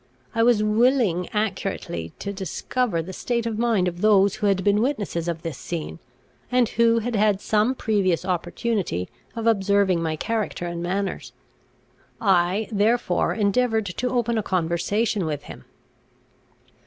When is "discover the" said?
2.33-3.13